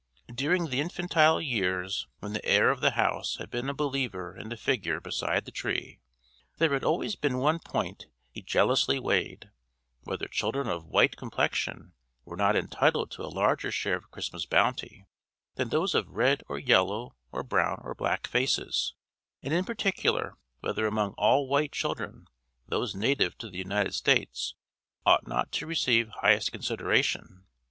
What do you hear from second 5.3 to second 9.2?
the Tree, there had always been one point he jealously